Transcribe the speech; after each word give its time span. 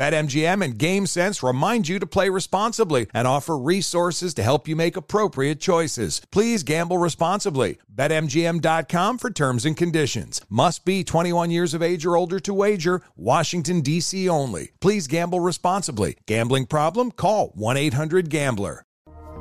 BetMGM 0.00 0.64
and 0.64 0.78
GameSense 0.78 1.46
remind 1.46 1.86
you 1.86 1.98
to 1.98 2.06
play 2.06 2.30
responsibly 2.30 3.06
and 3.12 3.28
offer 3.28 3.58
resources 3.58 4.32
to 4.32 4.42
help 4.42 4.66
you 4.66 4.74
make 4.74 4.96
appropriate 4.96 5.60
choices. 5.60 6.22
Please 6.32 6.62
gamble 6.62 6.96
responsibly. 6.96 7.76
BetMGM.com 7.94 9.18
for 9.18 9.30
terms 9.30 9.66
and 9.66 9.76
conditions. 9.76 10.40
Must 10.48 10.86
be 10.86 11.04
21 11.04 11.50
years 11.50 11.74
of 11.74 11.82
age 11.82 12.06
or 12.06 12.16
older 12.16 12.40
to 12.40 12.54
wager. 12.54 13.02
Washington, 13.14 13.82
D.C. 13.82 14.26
only. 14.26 14.70
Please 14.80 15.06
gamble 15.06 15.40
responsibly. 15.40 16.16
Gambling 16.26 16.64
problem? 16.64 17.10
Call 17.10 17.48
1 17.48 17.76
800 17.76 18.30
Gambler. 18.30 18.86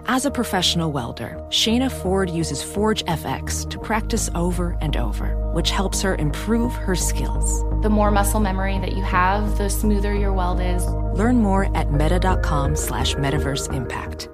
As 0.07 0.25
a 0.25 0.31
professional 0.31 0.91
welder, 0.91 1.37
Shayna 1.49 1.89
Ford 1.89 2.30
uses 2.30 2.61
Forge 2.61 3.05
FX 3.05 3.69
to 3.69 3.80
practice 3.80 4.30
over 4.35 4.77
and 4.81 4.97
over, 4.97 5.38
which 5.53 5.69
helps 5.72 6.02
her 6.02 6.16
improve 6.16 6.73
her 6.73 6.95
skills. 6.95 7.64
The 7.83 7.89
more 7.89 8.11
muscle 8.11 8.39
memory 8.39 8.80
that 8.80 8.95
you 8.95 9.03
have, 9.03 9.58
the 9.58 9.69
smoother 9.69 10.14
your 10.14 10.33
weld 10.33 10.61
is. 10.61 10.86
Learn 10.88 11.38
more 11.38 11.75
at 11.78 11.92
meta.com 11.92 12.75
slash 12.75 13.16
metaverse 13.16 13.73
impact. 13.73 14.30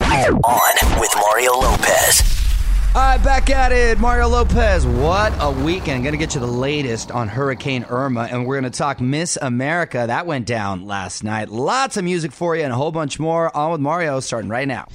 On 0.00 1.00
with 1.00 1.10
Mario 1.16 1.52
Lopez. 1.52 2.22
All 2.94 3.00
right, 3.00 3.22
back 3.24 3.50
at 3.50 3.72
it. 3.72 3.98
Mario 3.98 4.28
Lopez. 4.28 4.86
What 4.86 5.34
a 5.40 5.50
weekend. 5.50 6.04
Going 6.04 6.12
to 6.12 6.18
get 6.18 6.34
you 6.34 6.40
the 6.40 6.46
latest 6.46 7.10
on 7.10 7.26
Hurricane 7.26 7.84
Irma, 7.90 8.28
and 8.30 8.46
we're 8.46 8.60
going 8.60 8.70
to 8.70 8.78
talk 8.78 9.00
Miss 9.00 9.36
America. 9.42 10.04
That 10.06 10.26
went 10.26 10.46
down 10.46 10.86
last 10.86 11.24
night. 11.24 11.48
Lots 11.48 11.96
of 11.96 12.04
music 12.04 12.30
for 12.30 12.54
you 12.54 12.62
and 12.62 12.72
a 12.72 12.76
whole 12.76 12.92
bunch 12.92 13.18
more. 13.18 13.54
On 13.56 13.72
with 13.72 13.80
Mario, 13.80 14.20
starting 14.20 14.48
right 14.48 14.68
now. 14.68 14.86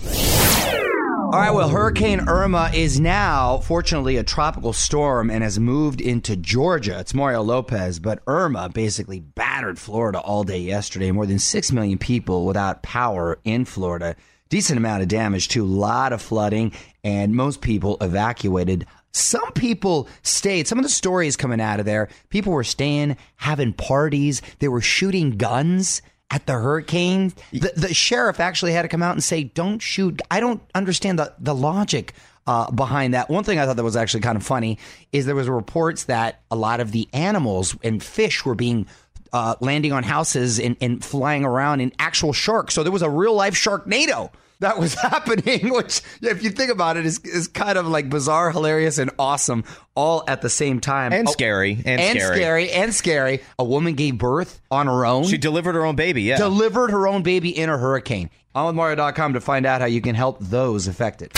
All 1.31 1.39
right, 1.39 1.51
well, 1.51 1.69
Hurricane 1.69 2.27
Irma 2.27 2.71
is 2.73 2.99
now, 2.99 3.59
fortunately, 3.59 4.17
a 4.17 4.23
tropical 4.23 4.73
storm 4.73 5.29
and 5.29 5.43
has 5.43 5.59
moved 5.59 6.01
into 6.01 6.35
Georgia. 6.35 6.99
It's 6.99 7.13
Mario 7.13 7.43
Lopez, 7.43 7.99
but 7.99 8.23
Irma 8.25 8.69
basically 8.69 9.19
battered 9.19 9.77
Florida 9.77 10.19
all 10.19 10.43
day 10.43 10.57
yesterday. 10.57 11.11
More 11.11 11.27
than 11.27 11.37
6 11.37 11.71
million 11.71 11.99
people 11.99 12.47
without 12.47 12.81
power 12.81 13.37
in 13.43 13.65
Florida. 13.65 14.15
Decent 14.49 14.79
amount 14.79 15.03
of 15.03 15.07
damage, 15.07 15.49
too. 15.49 15.63
A 15.63 15.67
lot 15.67 16.13
of 16.13 16.21
flooding, 16.23 16.71
and 17.03 17.35
most 17.35 17.61
people 17.61 17.97
evacuated. 18.01 18.87
Some 19.11 19.51
people 19.51 20.09
stayed. 20.23 20.67
Some 20.67 20.79
of 20.79 20.83
the 20.83 20.89
stories 20.89 21.37
coming 21.37 21.61
out 21.61 21.79
of 21.79 21.85
there, 21.85 22.09
people 22.29 22.53
were 22.53 22.63
staying, 22.63 23.17
having 23.35 23.73
parties, 23.73 24.41
they 24.57 24.67
were 24.67 24.81
shooting 24.81 25.37
guns 25.37 26.01
at 26.31 26.45
the 26.45 26.53
hurricane. 26.53 27.33
The, 27.51 27.71
the 27.75 27.93
sheriff 27.93 28.39
actually 28.39 28.73
had 28.73 28.83
to 28.83 28.87
come 28.87 29.03
out 29.03 29.13
and 29.13 29.23
say, 29.23 29.43
"Don't 29.43 29.79
shoot." 29.79 30.21
I 30.29 30.39
don't 30.39 30.61
understand 30.75 31.19
the 31.19 31.33
the 31.39 31.55
logic 31.55 32.13
uh, 32.47 32.71
behind 32.71 33.13
that. 33.13 33.29
One 33.29 33.43
thing 33.43 33.59
I 33.59 33.65
thought 33.65 33.75
that 33.75 33.83
was 33.83 33.95
actually 33.95 34.21
kind 34.21 34.35
of 34.35 34.43
funny 34.43 34.79
is 35.11 35.25
there 35.25 35.35
was 35.35 35.47
reports 35.47 36.05
that 36.05 36.41
a 36.49 36.55
lot 36.55 36.79
of 36.79 36.91
the 36.91 37.07
animals 37.13 37.75
and 37.83 38.01
fish 38.01 38.43
were 38.43 38.55
being 38.55 38.87
uh, 39.31 39.55
landing 39.59 39.91
on 39.91 40.03
houses 40.03 40.59
and, 40.59 40.75
and 40.81 41.03
flying 41.03 41.45
around 41.45 41.81
in 41.81 41.93
actual 41.99 42.33
sharks. 42.33 42.73
So 42.73 42.81
there 42.81 42.91
was 42.91 43.03
a 43.03 43.09
real 43.09 43.35
life 43.35 43.53
sharknado 43.53 44.31
that 44.61 44.79
was 44.79 44.93
happening, 45.01 45.71
which, 45.71 46.01
if 46.21 46.43
you 46.43 46.49
think 46.49 46.71
about 46.71 46.97
it, 46.97 47.05
is, 47.05 47.19
is 47.19 47.47
kind 47.47 47.77
of 47.77 47.87
like 47.87 48.09
bizarre, 48.09 48.51
hilarious, 48.51 48.97
and 48.97 49.11
awesome 49.19 49.63
all 49.99 50.23
at 50.27 50.41
the 50.41 50.49
same 50.49 50.79
time. 50.79 51.11
And 51.11 51.27
Oh, 51.27 51.31
scary. 51.31 51.73
And, 51.85 51.99
and 51.99 52.17
scary. 52.19 52.35
scary 52.37 52.71
and 52.71 52.95
scary. 52.95 53.41
A 53.59 53.65
woman 53.65 53.95
gave 53.95 54.17
birth 54.17 54.61
on 54.71 54.87
her 54.87 55.05
own. 55.05 55.25
She 55.25 55.37
delivered 55.37 55.75
her 55.75 55.85
own 55.85 55.97
baby, 55.97 56.23
yeah. 56.23 56.37
delivered 56.37 56.91
her 56.91 57.05
own 57.05 57.21
baby 57.21 57.49
in 57.49 57.69
a 57.69 57.77
hurricane. 57.77 58.29
OnWithMario.com 58.55 59.33
to 59.33 59.41
find 59.41 59.65
out 59.67 59.79
how 59.79 59.85
you 59.87 60.01
can 60.01 60.15
help 60.15 60.39
those 60.39 60.87
affected. 60.87 61.31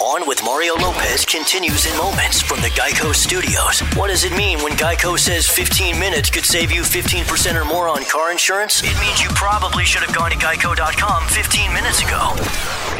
On 0.00 0.26
with 0.28 0.40
Mario 0.44 0.74
Lopez 0.76 1.24
continues 1.24 1.84
in 1.84 1.96
moments 1.98 2.40
from 2.40 2.60
the 2.60 2.68
Geico 2.68 3.12
Studios. 3.12 3.80
What 3.96 4.06
does 4.08 4.22
it 4.22 4.36
mean 4.36 4.58
when 4.62 4.72
Geico 4.74 5.18
says 5.18 5.48
15 5.48 5.98
minutes 5.98 6.30
could 6.30 6.44
save 6.44 6.70
you 6.70 6.82
15% 6.82 7.60
or 7.60 7.64
more 7.64 7.88
on 7.88 8.04
car 8.04 8.30
insurance? 8.30 8.82
It 8.84 8.94
means 9.00 9.20
you 9.20 9.28
probably 9.30 9.84
should 9.84 10.02
have 10.04 10.14
gone 10.14 10.30
to 10.30 10.36
geico.com 10.36 11.26
15 11.28 11.72
minutes 11.74 12.02
ago. 12.02 12.32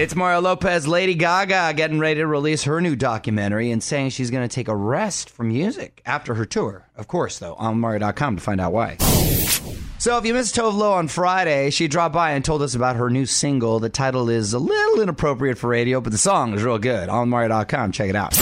It's 0.03 0.17
Mario 0.17 0.41
Lopez. 0.41 0.89
Lady 0.89 1.15
Gaga 1.15 1.75
getting 1.77 2.01
ready 2.01 2.17
to 2.21 2.27
release 2.27 2.65
her 2.65 2.81
new 2.81 2.97
documentary 2.97 3.71
and 3.71 3.81
saying 3.83 4.11
she's 4.11 4.31
going 4.33 4.47
to 4.47 4.53
take 4.53 4.67
a 4.67 4.75
rest 4.95 5.29
from 5.29 5.49
music 5.49 6.01
after 6.07 6.35
her 6.35 6.45
tour. 6.45 6.87
Of 6.97 7.09
course, 7.09 7.41
though, 7.41 7.55
on 7.55 7.81
Mario.com 7.81 8.37
to 8.37 8.43
find 8.43 8.61
out 8.61 8.73
why. 8.73 8.97
So, 9.99 10.17
if 10.19 10.25
you 10.25 10.35
missed 10.35 10.55
Tove 10.55 10.75
Lo 10.75 10.93
on 10.93 11.09
Friday, 11.09 11.71
she 11.71 11.89
dropped 11.89 12.15
by 12.15 12.33
and 12.33 12.45
told 12.45 12.63
us 12.63 12.75
about 12.75 12.97
her 12.97 13.11
new 13.11 13.27
single. 13.27 13.81
The 13.81 13.89
title 13.89 14.29
is 14.29 14.53
a 14.53 14.59
little 14.59 15.01
inappropriate 15.01 15.59
for 15.59 15.69
radio, 15.69 16.01
but 16.01 16.13
the 16.13 16.19
song 16.19 16.55
is 16.55 16.63
real 16.63 16.79
good. 16.79 17.09
On 17.09 17.29
Mario.com, 17.29 17.91
check 17.91 18.09
it 18.11 18.17
out. 18.17 18.39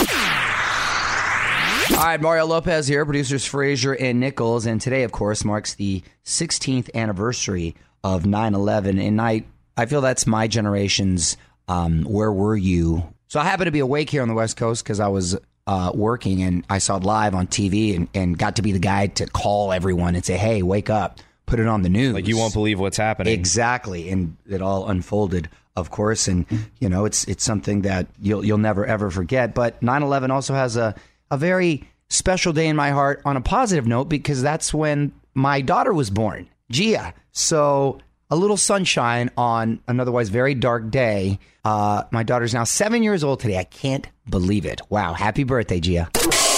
All 1.97 2.09
right, 2.09 2.21
Mario 2.21 2.45
Lopez 2.45 2.87
here, 2.87 3.05
producers 3.05 3.45
Frazier 3.45 3.95
and 3.95 4.19
Nichols, 4.19 4.65
and 4.65 4.79
today, 4.79 5.03
of 5.03 5.11
course, 5.11 5.43
marks 5.43 5.73
the 5.73 6.03
16th 6.25 6.89
anniversary 6.93 7.75
of 8.03 8.23
9/11. 8.23 9.01
And 9.01 9.19
I, 9.21 9.45
I 9.75 9.85
feel 9.85 10.01
that's 10.01 10.27
my 10.27 10.47
generation's 10.47 11.37
um, 11.67 12.03
"Where 12.03 12.31
Were 12.31 12.57
You?" 12.57 13.03
So 13.27 13.39
I 13.39 13.45
happen 13.45 13.65
to 13.65 13.71
be 13.71 13.79
awake 13.79 14.09
here 14.11 14.21
on 14.21 14.27
the 14.27 14.33
West 14.35 14.57
Coast 14.57 14.83
because 14.83 14.99
I 14.99 15.07
was 15.07 15.35
uh, 15.67 15.91
working 15.93 16.43
and 16.43 16.65
I 16.69 16.79
saw 16.79 16.97
it 16.97 17.03
live 17.03 17.33
on 17.35 17.47
TV 17.47 17.95
and, 17.95 18.07
and 18.13 18.37
got 18.37 18.57
to 18.57 18.61
be 18.61 18.71
the 18.71 18.79
guy 18.79 19.07
to 19.07 19.27
call 19.27 19.71
everyone 19.71 20.15
and 20.15 20.25
say, 20.25 20.37
"Hey, 20.37 20.61
wake 20.61 20.89
up! 20.89 21.19
Put 21.45 21.59
it 21.59 21.67
on 21.67 21.81
the 21.81 21.89
news." 21.89 22.13
like 22.13 22.27
you 22.27 22.37
won't 22.37 22.53
believe 22.53 22.79
what's 22.79 22.97
happening. 22.97 23.33
Exactly, 23.33 24.09
and 24.09 24.35
it 24.49 24.61
all 24.61 24.89
unfolded, 24.89 25.49
of 25.75 25.89
course, 25.89 26.27
and 26.27 26.45
you 26.79 26.89
know 26.89 27.05
it's 27.05 27.23
it's 27.25 27.43
something 27.43 27.83
that 27.83 28.07
you'll 28.21 28.43
you'll 28.43 28.57
never 28.57 28.85
ever 28.85 29.09
forget. 29.09 29.53
But 29.55 29.79
9/11 29.81 30.29
also 30.31 30.53
has 30.53 30.75
a 30.75 30.95
a 31.31 31.37
very 31.37 31.87
special 32.09 32.53
day 32.53 32.67
in 32.67 32.75
my 32.75 32.91
heart 32.91 33.21
on 33.25 33.37
a 33.37 33.41
positive 33.41 33.87
note 33.87 34.05
because 34.05 34.41
that's 34.41 34.73
when 34.73 35.13
my 35.33 35.61
daughter 35.61 35.93
was 35.93 36.09
born, 36.09 36.49
Gia. 36.69 37.13
So 37.31 37.99
a 38.29 38.35
little 38.35 38.57
sunshine 38.57 39.29
on 39.37 39.79
an 39.87 39.99
otherwise 39.99 40.29
very 40.29 40.55
dark 40.55 40.89
day. 40.89 41.39
Uh, 41.63 42.03
my 42.11 42.23
daughter's 42.23 42.53
now 42.53 42.63
seven 42.63 43.03
years 43.03 43.23
old 43.23 43.39
today. 43.39 43.57
I 43.57 43.63
can't 43.63 44.07
believe 44.29 44.65
it. 44.65 44.81
Wow! 44.89 45.13
Happy 45.13 45.43
birthday, 45.43 45.79
Gia. 45.79 46.09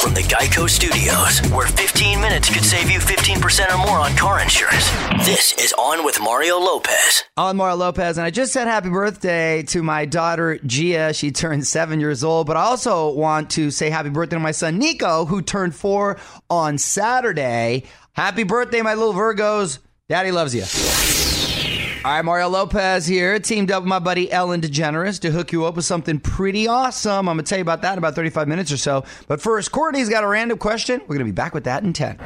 From 0.01 0.13
the 0.13 0.21
Geico 0.21 0.69
Studios, 0.69 1.39
where 1.51 1.65
15 1.67 2.21
minutes 2.21 2.53
could 2.53 2.63
save 2.63 2.91
you 2.91 2.99
15% 2.99 3.73
or 3.73 3.77
more 3.79 3.97
on 3.97 4.15
car 4.15 4.39
insurance. 4.39 4.87
This 5.25 5.53
is 5.57 5.73
On 5.79 6.05
with 6.05 6.19
Mario 6.21 6.59
Lopez. 6.59 7.23
I'm 7.35 7.57
Mario 7.57 7.77
Lopez, 7.77 8.19
and 8.19 8.25
I 8.25 8.29
just 8.29 8.53
said 8.53 8.67
happy 8.67 8.89
birthday 8.89 9.63
to 9.63 9.81
my 9.81 10.05
daughter 10.05 10.59
Gia. 10.63 11.11
She 11.13 11.31
turned 11.31 11.65
seven 11.65 11.99
years 11.99 12.23
old, 12.23 12.45
but 12.45 12.55
I 12.55 12.61
also 12.61 13.11
want 13.13 13.49
to 13.51 13.71
say 13.71 13.89
happy 13.89 14.09
birthday 14.09 14.35
to 14.35 14.39
my 14.39 14.51
son 14.51 14.77
Nico, 14.77 15.25
who 15.25 15.41
turned 15.41 15.73
four 15.73 16.17
on 16.51 16.77
Saturday. 16.77 17.85
Happy 18.13 18.43
birthday, 18.43 18.83
my 18.83 18.93
little 18.93 19.13
Virgos. 19.13 19.79
Daddy 20.07 20.31
loves 20.31 20.53
you. 20.53 21.44
All 22.05 22.11
right, 22.11 22.21
Mario 22.21 22.49
Lopez 22.49 23.07
here, 23.07 23.39
teamed 23.39 23.71
up 23.71 23.81
with 23.81 23.87
my 23.87 23.97
buddy 23.97 24.31
Ellen 24.31 24.61
DeGeneres 24.61 25.19
to 25.21 25.31
hook 25.31 25.51
you 25.51 25.65
up 25.65 25.75
with 25.75 25.85
something 25.85 26.19
pretty 26.19 26.67
awesome. 26.67 27.27
I'm 27.27 27.35
going 27.35 27.43
to 27.43 27.49
tell 27.49 27.57
you 27.57 27.63
about 27.63 27.81
that 27.81 27.93
in 27.93 27.97
about 27.97 28.13
35 28.13 28.47
minutes 28.47 28.71
or 28.71 28.77
so. 28.77 29.03
But 29.27 29.41
first, 29.41 29.71
Courtney's 29.71 30.07
got 30.07 30.23
a 30.23 30.27
random 30.27 30.59
question. 30.59 31.01
We're 31.01 31.15
going 31.15 31.25
to 31.25 31.25
be 31.25 31.31
back 31.31 31.55
with 31.55 31.63
that 31.63 31.81
in 31.81 31.93
10. 31.93 32.19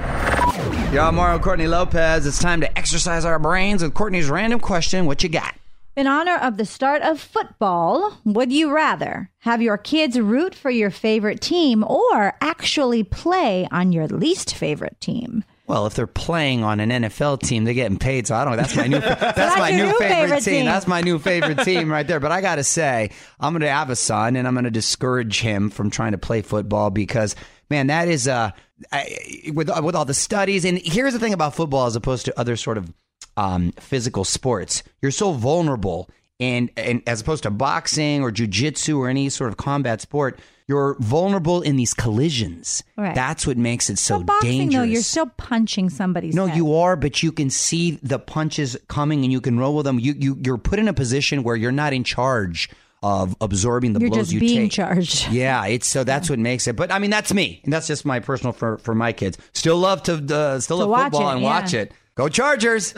Yo, 0.94 1.02
I'm 1.02 1.16
Mario 1.16 1.40
Courtney 1.40 1.68
Lopez. 1.70 2.26
It's 2.26 2.40
time 2.40 2.60
to 2.60 2.78
exercise 2.78 3.24
our 3.24 3.40
brains 3.40 3.82
with 3.82 3.94
Courtney's 3.94 4.30
random 4.30 4.60
question. 4.60 5.06
What 5.06 5.24
you 5.24 5.30
got? 5.30 5.56
In 5.96 6.08
honor 6.08 6.36
of 6.36 6.58
the 6.58 6.66
start 6.66 7.02
of 7.02 7.18
football, 7.18 8.18
would 8.26 8.52
you 8.52 8.76
rather 8.76 9.32
have 9.40 9.62
your 9.62 9.78
kids 9.78 10.20
root 10.20 10.54
for 10.54 10.72
your 10.72 10.92
favorite 10.92 11.40
team 11.40 11.86
or 11.86 12.34
actually 12.42 13.06
play 13.06 13.66
on 13.72 13.94
your 13.94 14.08
least 14.10 14.54
favorite 14.54 15.00
team? 15.00 15.46
Well, 15.70 15.86
if 15.86 15.94
they're 15.94 16.08
playing 16.08 16.64
on 16.64 16.80
an 16.80 16.90
NFL 16.90 17.44
team, 17.44 17.64
they're 17.64 17.76
getting 17.76 18.00
paid. 18.00 18.26
So 18.26 18.34
I 18.34 18.44
don't 18.44 18.54
know. 18.54 18.58
That's 18.58 18.76
my 18.76 18.88
new. 18.88 19.00
That's, 19.00 19.38
that's 19.38 19.60
my 19.60 19.70
new 19.70 19.86
new 19.86 19.92
favorite, 20.00 20.10
favorite 20.10 20.44
team. 20.44 20.54
team. 20.54 20.66
That's 20.66 20.88
my 20.88 21.02
new 21.02 21.20
favorite 21.20 21.60
team 21.60 21.92
right 21.92 22.08
there. 22.08 22.20
But 22.20 22.32
I 22.32 22.42
got 22.42 22.56
to 22.56 22.64
say, 22.64 23.12
I'm 23.40 23.54
going 23.54 23.62
to 23.62 23.70
have 23.70 23.92
a 23.92 23.96
son, 23.96 24.36
and 24.36 24.48
I'm 24.48 24.56
going 24.56 24.64
to 24.64 24.72
discourage 24.72 25.42
him 25.42 25.70
from 25.70 25.92
trying 25.92 26.14
to 26.14 26.18
play 26.18 26.42
football 26.42 26.90
because, 26.90 27.36
man, 27.70 27.86
that 27.88 28.08
is 28.08 28.28
uh, 28.28 28.50
I, 28.92 29.52
with 29.54 29.70
with 29.84 29.94
all 29.94 30.06
the 30.06 30.16
studies. 30.16 30.66
And 30.66 30.80
here's 30.80 31.14
the 31.14 31.20
thing 31.20 31.34
about 31.34 31.54
football, 31.54 31.86
as 31.86 31.96
opposed 31.96 32.26
to 32.26 32.40
other 32.40 32.56
sort 32.56 32.80
of 32.80 32.92
um, 33.38 33.72
physical 33.74 34.24
sports, 34.24 34.82
you're 35.04 35.12
so 35.12 35.34
vulnerable. 35.34 36.10
And, 36.40 36.70
and 36.78 37.02
as 37.06 37.22
opposed 37.22 37.44
to 37.44 37.50
boxing 37.52 38.22
or 38.22 38.32
jujitsu 38.32 38.98
or 38.98 39.10
any 39.10 39.28
sort 39.30 39.50
of 39.50 39.58
combat 39.58 40.00
sport, 40.02 40.40
you're 40.68 40.96
vulnerable 41.00 41.62
in 41.62 41.76
these 41.76 41.94
collisions. 41.94 42.84
Right. 42.96 43.14
That's 43.16 43.46
what 43.48 43.58
makes 43.58 43.90
it 43.90 43.98
so 44.00 44.20
So 44.20 44.24
boxing, 44.24 44.52
dangerous. 44.60 44.74
though, 44.76 44.84
you're 44.84 45.02
still 45.02 45.26
punching 45.38 45.90
somebody's 45.90 46.36
No, 46.36 46.46
head. 46.46 46.56
you 46.56 46.76
are, 46.76 46.96
but 46.96 47.22
you 47.24 47.32
can 47.32 47.50
see 47.50 48.00
the 48.04 48.20
punches 48.20 48.78
coming 48.88 49.24
and 49.24 49.32
you 49.32 49.42
can 49.42 49.60
roll 49.60 49.76
with 49.76 49.86
them. 49.86 50.00
You 50.00 50.14
you 50.18 50.38
you're 50.44 50.58
put 50.60 50.80
in 50.80 50.88
a 50.88 50.94
position 50.94 51.44
where 51.44 51.56
you're 51.56 51.72
not 51.72 51.92
in 51.92 52.04
charge 52.04 52.70
of 53.02 53.36
absorbing 53.42 53.94
the 53.94 54.00
blows 54.00 54.08
You're 54.10 54.16
blows 54.16 54.26
just 54.28 54.34
you 54.34 54.40
being 54.40 54.62
take. 54.70 54.72
charged. 54.74 55.28
Yeah, 55.32 55.66
it's 55.66 55.88
so 55.88 56.04
that's 56.04 56.30
what 56.30 56.38
makes 56.40 56.68
it. 56.68 56.76
But 56.76 56.92
I 56.92 57.00
mean, 57.00 57.10
that's 57.10 57.34
me, 57.34 57.62
and 57.64 57.74
that's 57.74 57.88
just 57.88 58.06
my 58.06 58.20
personal 58.20 58.54
for 58.54 58.78
for 58.78 58.94
my 58.94 59.12
kids. 59.12 59.38
Still 59.54 59.78
love 59.78 60.04
to 60.04 60.14
uh, 60.34 60.60
still 60.60 60.78
To 60.80 60.86
love 60.86 61.04
football 61.12 61.30
it, 61.30 61.34
and 61.34 61.42
yeah. 61.42 61.48
watch 61.48 61.74
it. 61.74 61.92
Go 62.16 62.30
Chargers! 62.30 62.94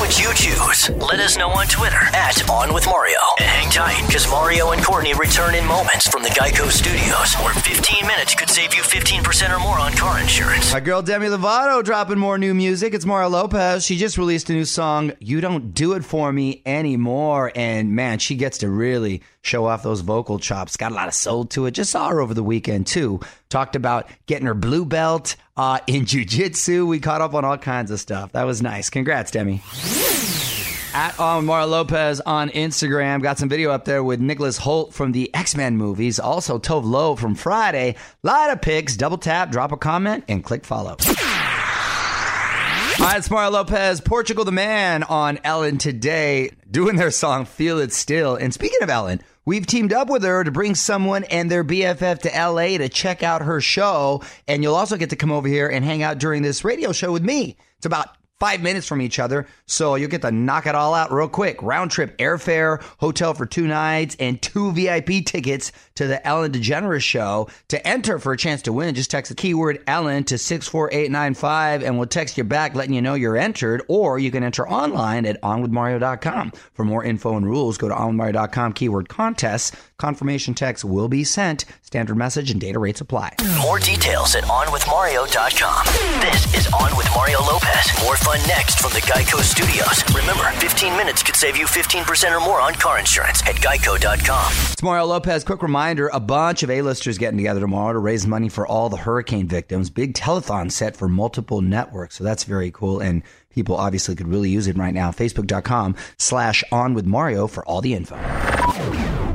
Which 0.00 0.18
you 0.18 0.34
choose? 0.34 0.90
Let 0.90 1.20
us 1.20 1.38
know 1.38 1.50
on 1.50 1.66
Twitter 1.66 1.96
at 2.12 2.50
On 2.50 2.74
With 2.74 2.84
Mario. 2.86 3.16
And 3.38 3.46
hang 3.46 3.70
tight, 3.70 4.04
because 4.06 4.28
Mario 4.28 4.72
and 4.72 4.82
Courtney 4.84 5.14
return 5.14 5.54
in 5.54 5.64
moments 5.64 6.08
from 6.08 6.22
the 6.24 6.30
Geico 6.30 6.68
Studios, 6.68 7.34
where 7.36 7.54
15 7.54 8.06
minutes 8.06 8.34
could 8.34 8.50
save 8.50 8.74
you 8.74 8.82
15% 8.82 9.56
or 9.56 9.60
more 9.60 9.78
on 9.78 9.92
car 9.92 10.20
insurance. 10.20 10.72
My 10.72 10.80
girl 10.80 11.00
Demi 11.00 11.28
Lovato 11.28 11.82
dropping 11.82 12.18
more 12.18 12.38
new 12.38 12.54
music. 12.54 12.92
It's 12.92 13.06
Mario 13.06 13.28
Lopez. 13.28 13.84
She 13.86 13.96
just 13.96 14.18
released 14.18 14.50
a 14.50 14.52
new 14.52 14.64
song, 14.64 15.12
You 15.20 15.40
Don't 15.40 15.72
Do 15.72 15.92
It 15.92 16.04
For 16.04 16.32
Me 16.32 16.60
Anymore. 16.66 17.52
And 17.54 17.92
man, 17.94 18.18
she 18.18 18.34
gets 18.34 18.58
to 18.58 18.68
really 18.68 19.22
show 19.42 19.66
off 19.66 19.84
those 19.84 20.00
vocal 20.00 20.40
chops. 20.40 20.76
Got 20.76 20.92
a 20.92 20.94
lot 20.96 21.08
of 21.08 21.14
soul 21.14 21.44
to 21.46 21.66
it. 21.66 21.70
Just 21.70 21.92
saw 21.92 22.08
her 22.08 22.20
over 22.20 22.34
the 22.34 22.42
weekend, 22.42 22.88
too. 22.88 23.20
Talked 23.54 23.76
about 23.76 24.08
getting 24.26 24.48
her 24.48 24.54
blue 24.54 24.84
belt 24.84 25.36
uh, 25.56 25.78
in 25.86 26.06
jujitsu. 26.06 26.88
We 26.88 26.98
caught 26.98 27.20
up 27.20 27.34
on 27.34 27.44
all 27.44 27.56
kinds 27.56 27.92
of 27.92 28.00
stuff. 28.00 28.32
That 28.32 28.46
was 28.46 28.60
nice. 28.60 28.90
Congrats, 28.90 29.30
Demi. 29.30 29.62
At 30.92 31.16
Mario 31.20 31.66
Lopez 31.68 32.20
on 32.20 32.50
Instagram. 32.50 33.22
Got 33.22 33.38
some 33.38 33.48
video 33.48 33.70
up 33.70 33.84
there 33.84 34.02
with 34.02 34.18
Nicholas 34.18 34.58
Hoult 34.58 34.92
from 34.92 35.12
the 35.12 35.32
X 35.32 35.54
Men 35.54 35.76
movies. 35.76 36.18
Also, 36.18 36.58
Tove 36.58 36.84
Lo 36.84 37.14
from 37.14 37.36
Friday. 37.36 37.94
Lot 38.24 38.50
of 38.50 38.60
pics. 38.60 38.96
Double 38.96 39.18
tap, 39.18 39.52
drop 39.52 39.70
a 39.70 39.76
comment, 39.76 40.24
and 40.26 40.42
click 40.42 40.64
follow. 40.64 40.96
Hi, 42.96 43.18
it's 43.18 43.30
Mario 43.30 43.50
Lopez, 43.50 44.00
Portugal 44.00 44.44
the 44.44 44.50
Man 44.50 45.04
on 45.04 45.38
Ellen 45.44 45.78
today, 45.78 46.50
doing 46.68 46.96
their 46.96 47.12
song 47.12 47.44
Feel 47.44 47.78
It 47.78 47.92
Still. 47.92 48.34
And 48.34 48.52
speaking 48.52 48.82
of 48.82 48.90
Ellen, 48.90 49.20
we've 49.44 49.66
teamed 49.66 49.92
up 49.92 50.08
with 50.08 50.22
her 50.22 50.44
to 50.44 50.50
bring 50.50 50.74
someone 50.74 51.24
and 51.24 51.50
their 51.50 51.64
BFF 51.64 52.20
to 52.20 52.28
LA 52.28 52.78
to 52.78 52.88
check 52.88 53.22
out 53.22 53.42
her 53.42 53.60
show. 53.60 54.22
And 54.48 54.62
you'll 54.62 54.74
also 54.74 54.96
get 54.96 55.10
to 55.10 55.16
come 55.16 55.32
over 55.32 55.48
here 55.48 55.68
and 55.68 55.84
hang 55.84 56.02
out 56.02 56.18
during 56.18 56.42
this 56.42 56.64
radio 56.64 56.92
show 56.92 57.12
with 57.12 57.24
me. 57.24 57.56
It's 57.76 57.86
about 57.86 58.16
five 58.40 58.60
minutes 58.60 58.86
from 58.86 59.00
each 59.00 59.18
other, 59.18 59.46
so 59.66 59.94
you'll 59.94 60.10
get 60.10 60.22
to 60.22 60.30
knock 60.30 60.66
it 60.66 60.74
all 60.74 60.92
out 60.92 61.12
real 61.12 61.28
quick. 61.28 61.62
Round 61.62 61.90
trip 61.90 62.16
airfare, 62.18 62.82
hotel 62.98 63.32
for 63.32 63.46
two 63.46 63.66
nights, 63.66 64.16
and 64.18 64.40
two 64.42 64.72
VIP 64.72 65.24
tickets 65.24 65.72
to 65.96 66.06
the 66.06 66.24
Ellen 66.26 66.52
DeGeneres 66.52 67.02
show. 67.02 67.48
To 67.68 67.86
enter 67.86 68.18
for 68.18 68.32
a 68.32 68.36
chance 68.36 68.62
to 68.62 68.72
win, 68.72 68.94
just 68.94 69.10
text 69.10 69.28
the 69.28 69.34
keyword 69.34 69.82
Ellen 69.86 70.24
to 70.24 70.38
64895 70.38 71.82
and 71.82 71.98
we'll 71.98 72.06
text 72.06 72.36
you 72.36 72.44
back 72.44 72.74
letting 72.74 72.94
you 72.94 73.02
know 73.02 73.14
you're 73.14 73.36
entered, 73.36 73.82
or 73.88 74.18
you 74.18 74.30
can 74.30 74.42
enter 74.42 74.68
online 74.68 75.26
at 75.26 75.40
onwithmario.com. 75.42 76.52
For 76.72 76.84
more 76.84 77.04
info 77.04 77.36
and 77.36 77.46
rules, 77.46 77.78
go 77.78 77.88
to 77.88 77.94
onwithmario.com, 77.94 78.72
keyword 78.72 79.08
contests. 79.08 79.72
Confirmation 79.98 80.54
text 80.54 80.84
will 80.84 81.08
be 81.08 81.22
sent. 81.22 81.64
Standard 81.82 82.16
message 82.16 82.50
and 82.50 82.60
data 82.60 82.78
rates 82.78 83.00
apply. 83.00 83.34
More 83.62 83.78
details 83.78 84.34
at 84.34 84.42
OnWithMario.com. 84.44 85.86
This 86.20 86.54
is 86.54 86.66
On 86.72 86.96
With 86.96 87.08
Mario 87.14 87.38
Lopez. 87.40 87.86
More 88.02 88.16
fun 88.16 88.40
next 88.48 88.80
from 88.80 88.92
the 88.92 89.00
Geico 89.02 89.40
Studios. 89.40 90.02
Remember, 90.12 90.42
15 90.58 90.96
minutes 90.96 91.22
could 91.22 91.36
save 91.36 91.56
you 91.56 91.66
15% 91.66 92.36
or 92.36 92.40
more 92.40 92.60
on 92.60 92.74
car 92.74 92.98
insurance 92.98 93.42
at 93.42 93.54
Geico.com. 93.56 94.52
It's 94.72 94.82
Mario 94.82 95.04
Lopez. 95.04 95.44
Quick 95.44 95.62
reminder 95.84 96.08
a 96.14 96.20
bunch 96.20 96.62
of 96.62 96.70
A-listers 96.70 97.18
getting 97.18 97.36
together 97.36 97.60
tomorrow 97.60 97.92
to 97.92 97.98
raise 97.98 98.26
money 98.26 98.48
for 98.48 98.66
all 98.66 98.88
the 98.88 98.96
hurricane 98.96 99.46
victims. 99.46 99.90
Big 99.90 100.14
telethon 100.14 100.72
set 100.72 100.96
for 100.96 101.10
multiple 101.10 101.60
networks. 101.60 102.16
So 102.16 102.24
that's 102.24 102.44
very 102.44 102.70
cool. 102.70 103.00
And 103.00 103.22
people 103.50 103.76
obviously 103.76 104.16
could 104.16 104.26
really 104.26 104.48
use 104.48 104.66
it 104.66 104.78
right 104.78 104.94
now. 104.94 105.10
Facebook.com 105.10 105.94
slash 106.16 106.64
on 106.72 106.94
with 106.94 107.04
Mario 107.04 107.46
for 107.46 107.66
all 107.66 107.82
the 107.82 107.92
info. 107.92 108.16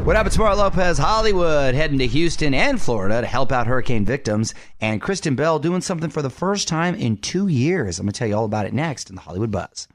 What 0.02 0.16
up? 0.16 0.26
It's 0.26 0.40
Mario 0.40 0.58
Lopez, 0.58 0.98
Hollywood, 0.98 1.76
heading 1.76 2.00
to 2.00 2.08
Houston 2.08 2.56
and 2.56 2.82
Florida 2.82 3.22
to 3.22 3.28
help 3.28 3.52
out 3.52 3.68
hurricane 3.68 4.04
victims. 4.04 4.56
And 4.82 5.00
Kristen 5.00 5.36
Bell 5.36 5.60
doing 5.60 5.82
something 5.82 6.10
for 6.10 6.24
the 6.24 6.32
first 6.32 6.68
time 6.68 6.96
in 6.96 7.18
two 7.18 7.48
years. 7.48 8.00
I'm 8.00 8.08
going 8.08 8.14
to 8.14 8.18
tell 8.18 8.28
you 8.28 8.36
all 8.36 8.46
about 8.46 8.66
it 8.66 8.74
next 8.74 9.12
in 9.12 9.16
the 9.16 9.22
Hollywood 9.22 9.52
Buzz. 9.52 9.88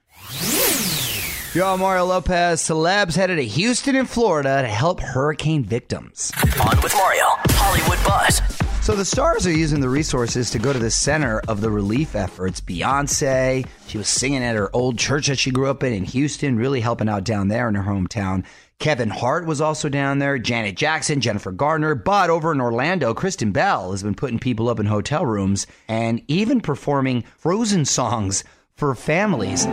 Yo, 1.55 1.73
I'm 1.73 1.79
Mario 1.79 2.05
Lopez. 2.07 2.61
Celebs 2.61 3.15
headed 3.15 3.37
to 3.37 3.45
Houston 3.45 3.95
and 3.95 4.11
Florida 4.11 4.63
to 4.63 4.67
help 4.67 4.99
hurricane 4.99 5.63
victims. 5.63 6.33
On 6.61 6.83
with 6.83 6.93
Mario, 6.95 7.27
Hollywood 7.51 8.05
Buzz. 8.05 8.43
So 8.85 8.97
the 8.97 9.05
stars 9.05 9.47
are 9.47 9.53
using 9.53 9.79
the 9.79 9.89
resources 9.89 10.51
to 10.51 10.59
go 10.59 10.73
to 10.73 10.81
the 10.81 10.91
center 10.91 11.41
of 11.47 11.61
the 11.61 11.71
relief 11.71 12.17
efforts. 12.17 12.61
Beyonce, 12.61 13.69
she 13.87 13.97
was 13.97 14.09
singing 14.09 14.43
at 14.43 14.57
her 14.57 14.69
old 14.75 14.99
church 14.99 15.29
that 15.29 15.39
she 15.39 15.53
grew 15.53 15.71
up 15.71 15.85
in 15.85 15.93
in 15.93 16.03
Houston, 16.03 16.57
really 16.57 16.81
helping 16.81 17.09
out 17.09 17.23
down 17.23 17.47
there 17.47 17.69
in 17.69 17.77
her 17.77 17.89
hometown. 17.89 18.45
Kevin 18.81 19.11
Hart 19.11 19.47
was 19.47 19.61
also 19.61 19.89
down 19.89 20.19
there, 20.19 20.41
Janet 20.41 20.77
Jackson, 20.77 21.21
Jennifer 21.21 21.53
Gardner, 21.53 21.95
but 21.95 22.31
over 22.31 22.51
in 22.51 22.61
Orlando, 22.61 23.15
Kristen 23.15 23.53
Bell 23.53 23.93
has 23.93 24.03
been 24.03 24.17
putting 24.17 24.41
people 24.41 24.69
up 24.69 24.81
in 24.81 24.87
hotel 24.87 25.25
rooms 25.25 25.69
and 25.87 26.21
even 26.27 26.61
performing 26.61 27.23
frozen 27.37 27.85
songs 27.85 28.43
for 28.75 28.97
families. 28.97 29.69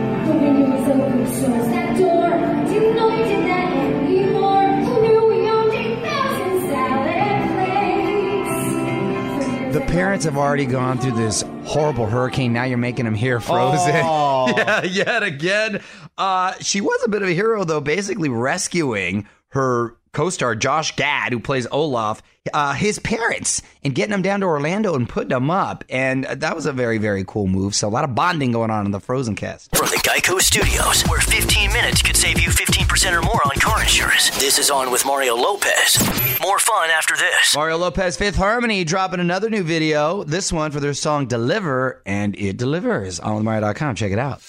Parents 9.92 10.24
have 10.24 10.38
already 10.38 10.64
gone 10.64 10.96
through 10.96 11.12
this 11.12 11.44
horrible 11.64 12.06
hurricane. 12.06 12.54
Now 12.54 12.64
you're 12.64 12.78
making 12.78 13.04
them 13.04 13.14
hear 13.14 13.40
frozen. 13.40 13.94
yeah, 13.94 14.82
yet 14.84 15.22
again. 15.22 15.82
Uh, 16.16 16.54
she 16.60 16.80
was 16.80 16.98
a 17.04 17.10
bit 17.10 17.20
of 17.20 17.28
a 17.28 17.32
hero, 17.32 17.62
though, 17.64 17.82
basically 17.82 18.30
rescuing 18.30 19.28
her 19.48 19.94
co-star 20.14 20.54
Josh 20.54 20.96
Gad, 20.96 21.34
who 21.34 21.40
plays 21.40 21.66
Olaf, 21.70 22.22
uh, 22.54 22.72
his 22.72 22.98
parents, 23.00 23.60
and 23.84 23.94
getting 23.94 24.12
them 24.12 24.22
down 24.22 24.40
to 24.40 24.46
Orlando 24.46 24.94
and 24.94 25.06
putting 25.06 25.28
them 25.28 25.50
up. 25.50 25.84
And 25.90 26.24
that 26.24 26.56
was 26.56 26.64
a 26.64 26.72
very, 26.72 26.96
very 26.96 27.24
cool 27.26 27.46
move. 27.46 27.74
So 27.74 27.86
a 27.86 27.90
lot 27.90 28.04
of 28.04 28.14
bonding 28.14 28.52
going 28.52 28.70
on 28.70 28.86
in 28.86 28.92
the 28.92 29.00
Frozen 29.00 29.36
cast. 29.36 29.76
From 29.76 29.88
the 29.88 29.96
Geico 29.96 30.40
Studios, 30.40 31.02
where 31.02 31.20
15 31.20 31.70
minutes 31.70 32.00
could 32.00 32.16
save 32.16 32.40
you 32.40 32.48
15% 32.48 32.71
or 33.10 33.20
more 33.20 33.40
on 33.44 33.58
car 33.58 33.82
insurance. 33.82 34.30
This 34.38 34.60
is 34.60 34.70
On 34.70 34.92
with 34.92 35.04
Mario 35.04 35.34
Lopez. 35.34 35.98
More 36.40 36.60
fun 36.60 36.88
after 36.90 37.16
this. 37.16 37.52
Mario 37.56 37.76
Lopez, 37.76 38.16
Fifth 38.16 38.36
Harmony, 38.36 38.84
dropping 38.84 39.18
another 39.18 39.50
new 39.50 39.64
video. 39.64 40.22
This 40.22 40.52
one 40.52 40.70
for 40.70 40.78
their 40.78 40.94
song 40.94 41.26
Deliver, 41.26 42.00
and 42.06 42.36
it 42.36 42.58
delivers. 42.58 43.18
On 43.18 43.34
with 43.34 43.44
Mario.com. 43.44 43.96
Check 43.96 44.12
it 44.12 44.20
out. 44.20 44.40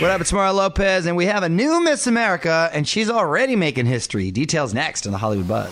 What 0.00 0.10
up, 0.10 0.20
it's 0.20 0.32
Mario 0.32 0.54
Lopez, 0.54 1.06
and 1.06 1.16
we 1.16 1.26
have 1.26 1.44
a 1.44 1.48
new 1.48 1.80
Miss 1.80 2.08
America, 2.08 2.68
and 2.72 2.88
she's 2.88 3.08
already 3.08 3.54
making 3.54 3.86
history. 3.86 4.32
Details 4.32 4.74
next 4.74 5.06
on 5.06 5.12
the 5.12 5.18
Hollywood 5.18 5.46
Buzz. 5.46 5.70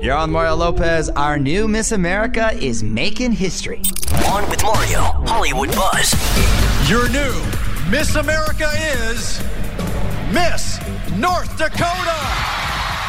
You're 0.00 0.16
on 0.16 0.30
Mario 0.30 0.54
Lopez. 0.54 1.10
Our 1.10 1.38
new 1.38 1.68
Miss 1.68 1.92
America 1.92 2.52
is 2.54 2.82
making 2.82 3.32
history. 3.32 3.82
On 4.28 4.48
with 4.48 4.62
Mario, 4.62 5.00
Hollywood 5.26 5.72
Buzz. 5.72 6.14
Your 6.88 7.10
new 7.10 7.55
Miss 7.90 8.16
America 8.16 8.68
is 8.74 9.38
Miss 10.32 10.80
North 11.16 11.56
Dakota. 11.56 12.18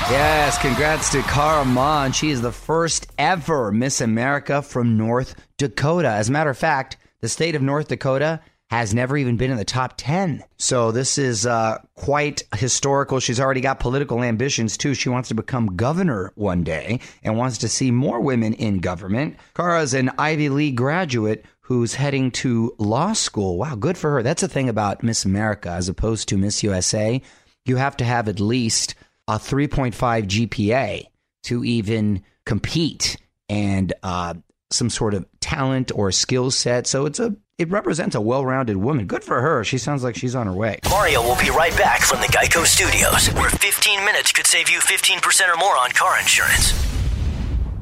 Yes, 0.09 0.59
congrats 0.61 1.11
to 1.13 1.23
Cara 1.23 1.65
Mund. 1.65 2.15
She 2.15 2.29
is 2.29 2.43
the 2.43 2.51
first 2.51 3.07
ever 3.17 3.71
Miss 3.71 4.01
America 4.01 4.61
from 4.61 4.95
North 4.95 5.33
Dakota. 5.57 6.09
As 6.09 6.29
a 6.29 6.31
matter 6.31 6.51
of 6.51 6.59
fact, 6.59 6.97
the 7.21 7.27
state 7.27 7.55
of 7.55 7.63
North 7.63 7.87
Dakota 7.87 8.39
has 8.69 8.93
never 8.93 9.15
even 9.15 9.37
been 9.37 9.51
in 9.51 9.57
the 9.57 9.65
top 9.65 9.93
10. 9.97 10.43
So 10.57 10.91
this 10.91 11.17
is 11.17 11.45
uh, 11.45 11.77
quite 11.95 12.43
historical. 12.55 13.19
She's 13.19 13.39
already 13.39 13.61
got 13.61 13.79
political 13.79 14.21
ambitions 14.21 14.77
too. 14.77 14.93
She 14.93 15.09
wants 15.09 15.29
to 15.29 15.35
become 15.35 15.77
governor 15.77 16.33
one 16.35 16.63
day 16.63 16.99
and 17.23 17.37
wants 17.37 17.57
to 17.59 17.69
see 17.69 17.91
more 17.91 18.19
women 18.19 18.53
in 18.53 18.79
government. 18.79 19.37
Cara's 19.53 19.93
an 19.93 20.11
Ivy 20.17 20.49
League 20.49 20.75
graduate 20.75 21.45
who's 21.61 21.95
heading 21.95 22.31
to 22.31 22.73
law 22.77 23.13
school. 23.13 23.57
Wow, 23.57 23.75
good 23.75 23.97
for 23.97 24.11
her. 24.11 24.23
That's 24.23 24.41
the 24.41 24.47
thing 24.47 24.69
about 24.69 25.03
Miss 25.03 25.23
America 25.23 25.69
as 25.69 25.87
opposed 25.87 26.27
to 26.29 26.37
Miss 26.37 26.63
USA. 26.63 27.21
You 27.65 27.77
have 27.77 27.97
to 27.97 28.05
have 28.05 28.27
at 28.27 28.39
least 28.39 28.95
a 29.27 29.33
3.5 29.33 29.93
GPA 29.93 31.05
to 31.43 31.63
even 31.63 32.23
compete 32.45 33.17
and 33.49 33.93
uh, 34.03 34.33
some 34.71 34.89
sort 34.89 35.13
of 35.13 35.25
talent 35.39 35.91
or 35.95 36.11
skill 36.11 36.51
set. 36.51 36.87
So 36.87 37.05
it's 37.05 37.19
a 37.19 37.35
it 37.57 37.71
represents 37.71 38.15
a 38.15 38.21
well-rounded 38.21 38.77
woman. 38.77 39.07
Good 39.07 39.23
for 39.23 39.41
her. 39.41 39.63
She 39.63 39.79
sounds 39.79 40.03
like 40.03 40.15
she's 40.15 40.35
on 40.35 40.45
her 40.45 40.53
way. 40.53 40.79
Mario 40.91 41.23
will 41.23 41.37
be 41.37 41.49
right 41.49 41.75
back 41.75 42.01
from 42.01 42.19
the 42.21 42.27
Geico 42.27 42.63
Studios, 42.65 43.33
where 43.33 43.49
15 43.49 44.05
minutes 44.05 44.31
could 44.31 44.45
save 44.45 44.69
you 44.69 44.79
15% 44.79 45.51
or 45.51 45.57
more 45.57 45.75
on 45.75 45.89
car 45.89 46.19
insurance. 46.19 46.71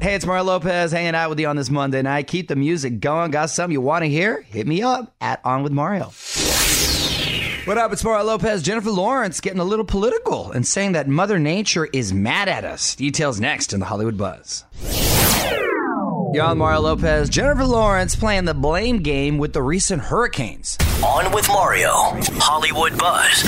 Hey, 0.00 0.14
it's 0.14 0.24
Mario 0.24 0.44
Lopez 0.44 0.92
hanging 0.92 1.14
out 1.14 1.28
with 1.28 1.40
you 1.40 1.48
on 1.48 1.56
this 1.56 1.68
Monday 1.68 2.00
night. 2.00 2.26
Keep 2.26 2.48
the 2.48 2.56
music 2.56 3.00
going. 3.00 3.30
Got 3.30 3.50
something 3.50 3.72
you 3.72 3.82
want 3.82 4.02
to 4.04 4.08
hear? 4.08 4.42
Hit 4.42 4.66
me 4.66 4.82
up 4.82 5.14
at 5.20 5.40
On 5.44 5.62
With 5.62 5.72
Mario. 5.72 6.12
What 7.66 7.78
up? 7.78 7.92
It's 7.92 8.04
Mario 8.04 8.24
Lopez. 8.24 8.62
Jennifer 8.62 8.90
Lawrence 8.90 9.40
getting 9.40 9.58
a 9.58 9.64
little 9.64 9.84
political 9.84 10.52
and 10.52 10.66
saying 10.66 10.92
that 10.92 11.08
Mother 11.08 11.38
Nature 11.38 11.86
is 11.92 12.14
mad 12.14 12.48
at 12.48 12.64
us. 12.64 12.94
Details 12.94 13.40
next 13.40 13.72
in 13.72 13.80
the 13.80 13.86
Hollywood 13.86 14.16
Buzz. 14.16 14.64
On 16.34 16.58
Mario 16.58 16.80
Lopez. 16.80 17.30
Jennifer 17.30 17.64
Lawrence 17.64 18.14
playing 18.14 18.44
the 18.44 18.52
blame 18.52 18.98
game 18.98 19.38
with 19.38 19.52
the 19.52 19.62
recent 19.62 20.02
hurricanes. 20.02 20.76
On 21.02 21.32
with 21.32 21.48
Mario, 21.48 21.92
Hollywood 22.38 22.98
Buzz. 22.98 23.42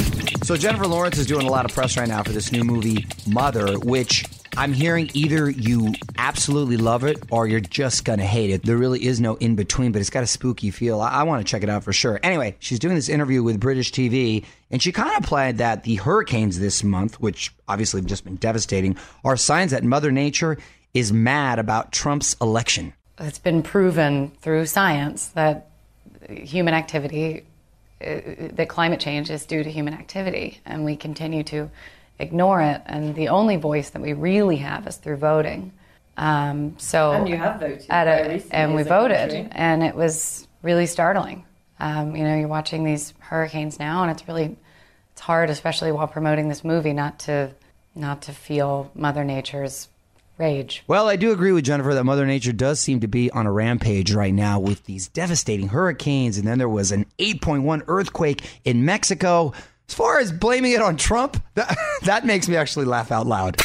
So 0.46 0.56
Jennifer 0.56 0.86
Lawrence 0.86 1.18
is 1.18 1.26
doing 1.26 1.46
a 1.46 1.50
lot 1.50 1.66
of 1.66 1.74
press 1.74 1.98
right 1.98 2.08
now 2.08 2.22
for 2.22 2.30
this 2.30 2.50
new 2.50 2.64
movie, 2.64 3.04
Mother, 3.26 3.78
which 3.78 4.24
I'm 4.56 4.72
hearing 4.72 5.10
either 5.12 5.50
you 5.50 5.92
absolutely 6.16 6.78
love 6.78 7.04
it 7.04 7.22
or 7.30 7.46
you're 7.46 7.60
just 7.60 8.04
gonna 8.04 8.24
hate 8.24 8.50
it. 8.50 8.62
There 8.62 8.78
really 8.78 9.04
is 9.04 9.20
no 9.20 9.34
in 9.36 9.54
between, 9.54 9.92
but 9.92 10.00
it's 10.00 10.10
got 10.10 10.22
a 10.22 10.26
spooky 10.26 10.70
feel. 10.70 11.00
I, 11.00 11.10
I 11.10 11.22
want 11.24 11.46
to 11.46 11.50
check 11.50 11.62
it 11.62 11.68
out 11.68 11.84
for 11.84 11.92
sure. 11.92 12.18
Anyway, 12.22 12.56
she's 12.58 12.78
doing 12.78 12.94
this 12.94 13.08
interview 13.10 13.42
with 13.42 13.60
British 13.60 13.92
TV, 13.92 14.44
and 14.70 14.82
she 14.82 14.92
kind 14.92 15.10
of 15.10 15.16
implied 15.16 15.58
that 15.58 15.82
the 15.82 15.96
hurricanes 15.96 16.58
this 16.58 16.82
month, 16.82 17.20
which 17.20 17.52
obviously 17.68 18.00
have 18.00 18.08
just 18.08 18.24
been 18.24 18.36
devastating, 18.36 18.96
are 19.24 19.36
signs 19.36 19.72
that 19.72 19.84
Mother 19.84 20.10
Nature 20.10 20.56
is 20.94 21.12
mad 21.12 21.58
about 21.58 21.92
Trump's 21.92 22.36
election. 22.40 22.92
It's 23.18 23.38
been 23.38 23.62
proven 23.62 24.30
through 24.40 24.66
science 24.66 25.28
that 25.28 25.70
human 26.28 26.74
activity, 26.74 27.44
uh, 28.00 28.20
that 28.52 28.68
climate 28.68 29.00
change 29.00 29.30
is 29.30 29.44
due 29.44 29.62
to 29.64 29.70
human 29.70 29.94
activity, 29.94 30.60
and 30.64 30.84
we 30.84 30.96
continue 30.96 31.42
to 31.44 31.70
ignore 32.18 32.60
it. 32.60 32.82
And 32.86 33.14
the 33.14 33.28
only 33.28 33.56
voice 33.56 33.90
that 33.90 34.02
we 34.02 34.12
really 34.12 34.56
have 34.56 34.86
is 34.86 34.96
through 34.96 35.16
voting. 35.16 35.72
Um, 36.16 36.74
so 36.78 37.12
And 37.12 37.28
you 37.28 37.36
have 37.36 37.60
voted 37.60 37.86
at 37.88 38.06
a, 38.08 38.42
and 38.50 38.74
we 38.74 38.82
a 38.82 38.84
voted, 38.84 39.30
country. 39.30 39.48
and 39.52 39.82
it 39.82 39.94
was 39.94 40.46
really 40.62 40.86
startling. 40.86 41.44
Um, 41.80 42.16
you 42.16 42.24
know, 42.24 42.36
you're 42.36 42.48
watching 42.48 42.82
these 42.82 43.14
hurricanes 43.20 43.78
now, 43.78 44.02
and 44.02 44.10
it's 44.10 44.26
really 44.26 44.56
it's 45.12 45.20
hard, 45.20 45.48
especially 45.50 45.92
while 45.92 46.08
promoting 46.08 46.48
this 46.48 46.64
movie, 46.64 46.92
not 46.92 47.20
to 47.20 47.50
not 47.94 48.22
to 48.22 48.32
feel 48.32 48.90
Mother 48.94 49.24
Nature's 49.24 49.88
rage. 50.38 50.82
Well, 50.86 51.08
I 51.08 51.16
do 51.16 51.32
agree 51.32 51.52
with 51.52 51.64
Jennifer 51.64 51.94
that 51.94 52.04
Mother 52.04 52.26
Nature 52.26 52.52
does 52.52 52.80
seem 52.80 53.00
to 53.00 53.08
be 53.08 53.30
on 53.30 53.46
a 53.46 53.52
rampage 53.52 54.12
right 54.12 54.34
now 54.34 54.58
with 54.60 54.84
these 54.84 55.08
devastating 55.08 55.68
hurricanes, 55.68 56.38
and 56.38 56.46
then 56.46 56.58
there 56.58 56.68
was 56.68 56.92
an 56.92 57.06
8.1 57.18 57.82
earthquake 57.86 58.42
in 58.64 58.84
Mexico. 58.84 59.52
As 59.88 59.94
far 59.94 60.18
as 60.18 60.30
blaming 60.30 60.72
it 60.72 60.82
on 60.82 60.96
Trump, 60.96 61.42
that, 61.54 61.74
that 62.02 62.26
makes 62.26 62.46
me 62.46 62.56
actually 62.56 62.84
laugh 62.84 63.10
out 63.10 63.26
loud. 63.26 63.56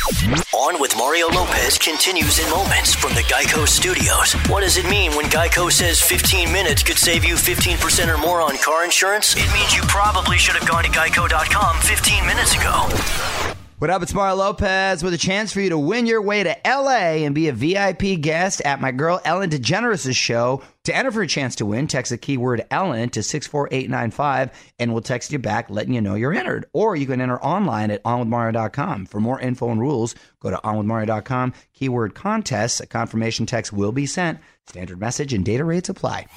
On 0.55 0.79
with 0.79 0.95
Mario 0.97 1.27
Lopez 1.27 1.77
continues 1.77 2.39
in 2.39 2.49
moments 2.49 2.95
from 2.95 3.13
the 3.13 3.21
Geico 3.21 3.67
Studios. 3.67 4.33
What 4.49 4.61
does 4.61 4.77
it 4.77 4.89
mean 4.89 5.11
when 5.15 5.25
Geico 5.25 5.69
says 5.69 6.01
15 6.01 6.51
minutes 6.51 6.81
could 6.81 6.97
save 6.97 7.25
you 7.25 7.35
15% 7.35 8.07
or 8.07 8.17
more 8.17 8.39
on 8.39 8.57
car 8.57 8.85
insurance? 8.85 9.35
It 9.35 9.51
means 9.53 9.75
you 9.75 9.81
probably 9.83 10.37
should 10.37 10.55
have 10.55 10.67
gone 10.67 10.85
to 10.85 10.89
geico.com 10.89 11.77
15 11.81 12.25
minutes 12.25 12.55
ago. 12.55 13.52
What 13.83 13.89
up? 13.89 14.01
It's 14.01 14.13
Mario 14.13 14.35
Lopez 14.35 15.03
with 15.03 15.13
a 15.13 15.17
chance 15.17 15.51
for 15.51 15.59
you 15.59 15.67
to 15.67 15.77
win 15.77 16.05
your 16.05 16.21
way 16.21 16.41
to 16.41 16.55
LA 16.65 17.25
and 17.25 17.35
be 17.35 17.49
a 17.49 17.51
VIP 17.51 18.21
guest 18.21 18.61
at 18.63 18.79
my 18.79 18.93
girl 18.93 19.19
Ellen 19.25 19.49
DeGeneres' 19.49 20.15
show. 20.15 20.61
To 20.85 20.95
enter 20.95 21.11
for 21.11 21.21
a 21.21 21.27
chance 21.27 21.55
to 21.55 21.65
win, 21.65 21.87
text 21.87 22.09
the 22.11 22.17
keyword 22.17 22.65
Ellen 22.71 23.09
to 23.09 23.21
64895 23.21 24.51
and 24.79 24.93
we'll 24.93 25.01
text 25.01 25.33
you 25.33 25.39
back 25.39 25.69
letting 25.69 25.93
you 25.93 25.99
know 25.99 26.15
you're 26.15 26.33
entered. 26.33 26.65
Or 26.71 26.95
you 26.95 27.05
can 27.05 27.19
enter 27.19 27.43
online 27.43 27.91
at 27.91 28.01
onwithmario.com. 28.03 29.07
For 29.07 29.19
more 29.19 29.41
info 29.41 29.69
and 29.69 29.81
rules, 29.81 30.15
go 30.39 30.49
to 30.49 30.61
onwithmario.com, 30.63 31.53
keyword 31.73 32.15
contest. 32.15 32.79
A 32.79 32.85
confirmation 32.85 33.45
text 33.45 33.73
will 33.73 33.91
be 33.91 34.05
sent. 34.05 34.39
Standard 34.65 35.01
message 35.01 35.33
and 35.33 35.43
data 35.43 35.65
rates 35.65 35.89
apply. 35.89 36.27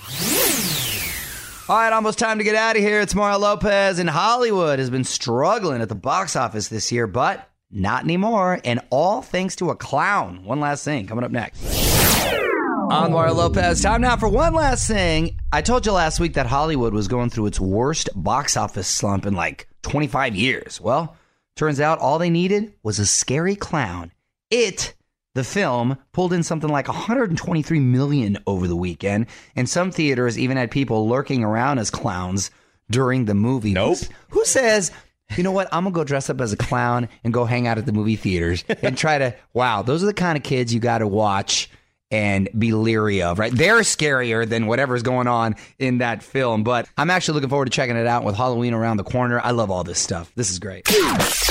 All 1.69 1.77
right, 1.77 1.93
almost 1.93 2.21
time 2.21 2.39
to 2.39 2.45
get 2.45 2.55
out 2.55 2.77
of 2.77 2.83
here. 2.83 3.01
It's 3.01 3.13
Mario 3.13 3.39
Lopez, 3.39 3.99
and 3.99 4.09
Hollywood 4.09 4.79
has 4.79 4.89
been 4.89 5.03
struggling 5.03 5.83
at 5.83 5.89
the 5.89 5.97
box 5.97 6.37
office 6.37 6.69
this 6.69 6.93
year, 6.93 7.09
but 7.09 7.51
not 7.73 8.05
anymore. 8.05 8.61
And 8.65 8.79
all 8.89 9.21
thanks 9.21 9.57
to 9.57 9.71
a 9.71 9.75
clown. 9.75 10.45
One 10.45 10.61
last 10.61 10.85
thing 10.85 11.09
coming 11.09 11.25
up 11.25 11.33
next. 11.33 11.61
I'm 12.89 13.11
Mario 13.11 13.35
Lopez. 13.35 13.83
Time 13.83 14.03
now 14.03 14.17
for 14.17 14.29
one 14.29 14.55
last 14.55 14.87
thing. 14.87 15.41
I 15.51 15.61
told 15.61 15.85
you 15.87 15.91
last 15.91 16.21
week 16.21 16.35
that 16.35 16.47
Hollywood 16.47 16.95
was 16.95 17.09
going 17.09 17.31
through 17.31 17.47
its 17.47 17.59
worst 17.59 18.11
box 18.15 18.57
office 18.57 18.87
slump 18.87 19.27
in 19.27 19.35
like 19.35 19.67
25 19.83 20.37
years. 20.37 20.81
Well, 20.81 21.17
turns 21.57 21.81
out 21.81 21.99
all 21.99 22.21
they 22.21 22.31
needed 22.31 22.75
was 22.85 23.01
a 23.01 23.07
scary 23.07 23.57
clown. 23.57 24.13
It 24.53 24.95
the 25.37 25.45
film 25.45 25.99
pulled 26.13 26.33
in 26.33 26.43
something 26.43 26.71
like 26.71 26.89
123 26.89 27.79
million 27.79 28.39
over 28.47 28.67
the 28.67 28.75
weekend, 28.75 29.27
and 29.55 29.69
some 29.69 29.91
theaters 29.93 30.39
even 30.39 30.57
had 30.57 30.71
people 30.71 31.09
lurking 31.09 31.45
around 31.45 31.79
as 31.79 31.91
clowns 31.91 32.51
during 32.91 33.27
the 33.27 33.35
movie. 33.35 33.75
Nope. 33.75 33.99
Who 34.31 34.47
says, 34.47 34.91
you 35.37 35.43
know 35.43 35.53
what? 35.53 35.69
I'm 35.73 35.85
gonna 35.85 35.95
go 35.95 36.05
dress 36.05 36.31
up 36.31 36.41
as 36.41 36.55
a 36.55 36.57
clown 36.57 37.11
and 37.23 37.35
go 37.35 37.45
hang 37.45 37.67
out 37.67 37.77
at 37.77 37.85
the 37.85 37.93
movie 37.93 38.17
theaters 38.17 38.65
and 38.81 38.97
try 38.97 39.19
to. 39.19 39.35
Wow, 39.53 39.83
those 39.83 40.03
are 40.03 40.07
the 40.07 40.15
kind 40.15 40.39
of 40.39 40.43
kids 40.43 40.73
you 40.73 40.81
got 40.81 40.99
to 40.99 41.07
watch 41.07 41.69
and 42.11 42.49
be 42.57 42.73
leery 42.73 43.23
of, 43.23 43.39
right? 43.39 43.53
They're 43.53 43.81
scarier 43.81 44.49
than 44.49 44.67
whatever's 44.67 45.03
going 45.03 45.27
on 45.27 45.57
in 45.79 45.99
that 45.99 46.23
film. 46.23 46.63
But 46.63 46.89
I'm 46.97 47.11
actually 47.11 47.35
looking 47.35 47.51
forward 47.51 47.67
to 47.67 47.71
checking 47.71 47.97
it 47.97 48.07
out 48.07 48.25
with 48.25 48.37
Halloween 48.37 48.75
around 48.75 48.99
the 48.99 49.05
corner. 49.05 49.41
I 49.41 49.51
love 49.51 49.71
all 49.71 49.85
this 49.85 49.99
stuff. 49.99 50.31
This 50.37 50.51
is 50.51 50.59
great. 50.59 50.85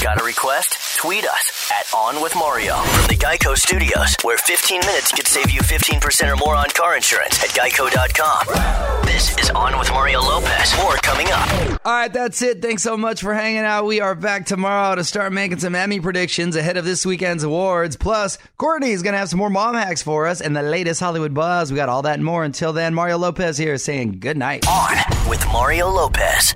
Got 0.02 0.22
a 0.22 0.24
request? 0.24 0.78
Tweet 0.98 1.26
us 1.26 1.72
at 1.72 1.94
On 1.94 2.22
With 2.22 2.36
Mario 2.36 2.76
from 2.76 3.08
the 3.08 3.16
Geico 3.22 3.56
Studios, 3.58 4.16
where 4.24 4.38
15 4.38 4.80
minutes 4.82 5.12
could 5.12 5.28
save 5.28 5.52
you 5.52 5.60
15% 5.62 6.32
or 6.32 6.38
more 6.38 6.56
on 6.56 6.68
car 6.70 6.96
insurance 6.96 7.44
at 7.44 7.50
geico.com. 7.50 9.06
This 9.06 9.38
is 9.38 9.50
On 9.52 9.78
With 9.78 9.90
Mario 9.92 10.22
Lopez. 10.22 10.76
More 10.78 10.96
coming 10.98 11.28
up. 11.32 11.50
All 11.86 11.92
right, 11.94 12.12
that's 12.12 12.42
it. 12.42 12.62
Thanks 12.62 12.82
so 12.84 12.96
much 12.98 13.22
for 13.22 13.34
hanging 13.34 13.60
out. 13.60 13.86
We 13.86 14.00
are 14.00 14.16
back 14.16 14.46
tomorrow 14.46 14.96
to 14.96 15.04
start 15.04 15.34
making 15.34 15.60
some 15.60 15.76
Emmy 15.76 16.00
predictions 16.00 16.56
ahead 16.56 16.78
of 16.78 16.86
this 16.86 17.06
weekend's 17.06 17.44
awards. 17.44 17.96
Plus, 17.98 18.38
Courtney 18.58 18.92
is 18.92 19.04
going 19.04 19.14
to 19.14 19.20
have 19.20 19.30
some 19.30 19.40
more 19.40 19.50
mom 19.50 19.76
hacks 19.76 20.02
for 20.02 20.28
us 20.28 20.42
and 20.46 20.56
the 20.56 20.62
latest 20.62 21.00
Hollywood 21.00 21.34
buzz. 21.34 21.72
We 21.72 21.76
got 21.76 21.90
all 21.90 22.04
that 22.04 22.16
and 22.16 22.24
more. 22.24 22.44
Until 22.44 22.72
then, 22.72 22.94
Mario 22.94 23.18
Lopez 23.18 23.58
here 23.58 23.78
saying 23.78 24.20
good 24.20 24.38
night. 24.38 24.68
On 24.68 25.30
with 25.30 25.46
Mario 25.48 25.90
Lopez. 25.90 26.56